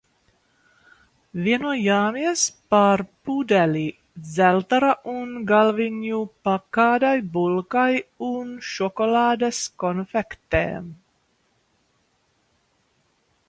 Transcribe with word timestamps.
Vienojāmies 1.47 2.45
par 2.75 3.03
pudeli 3.29 3.83
Zeltera 4.37 4.89
uz 5.13 5.35
galviņu 5.53 6.23
pa 6.49 6.55
kādai 6.79 7.13
bulkai 7.37 8.01
un 8.31 8.51
šokolādes 8.71 9.63
konfektēm. 9.85 10.89